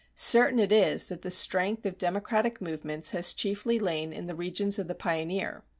Certain 0.15 0.57
it 0.57 0.71
is 0.71 1.09
that 1.09 1.21
the 1.21 1.29
strength 1.29 1.85
of 1.85 1.95
democratic 1.95 2.59
movements 2.59 3.11
has 3.11 3.33
chiefly 3.35 3.77
lain 3.77 4.11
in 4.11 4.25
the 4.25 4.33
regions 4.33 4.79
of 4.79 4.87
the 4.87 4.95
pioneer. 4.95 5.63